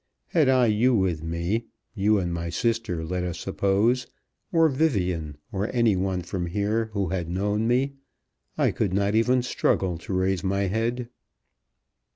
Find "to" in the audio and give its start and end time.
9.99-10.13